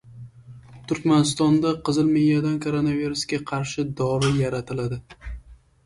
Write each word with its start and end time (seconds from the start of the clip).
Turkmanistonda 0.91 1.73
qizilmiyadan 1.91 2.57
koronavirusga 2.65 3.43
qarshi 3.55 3.89
dori 4.05 4.37
yaratiladi 4.43 5.03